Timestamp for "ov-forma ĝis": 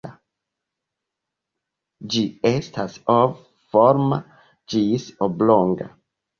3.19-5.09